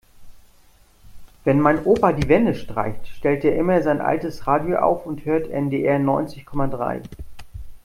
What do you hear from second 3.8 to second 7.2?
sein altes Radio auf und hört NDR neunzig Komma drei.